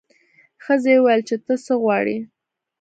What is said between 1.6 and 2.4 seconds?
څه غواړې.